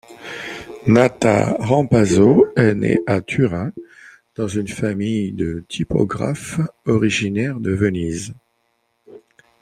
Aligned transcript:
Nata 0.87 1.55
Rampazzo 1.59 2.47
est 2.55 2.73
né 2.73 2.97
à 3.05 3.21
Turin 3.21 3.71
dans 4.33 4.47
une 4.47 4.67
famille 4.67 5.31
de 5.31 5.63
typographes 5.69 6.59
originaires 6.87 7.59
de 7.59 7.71
Venise. 7.71 8.33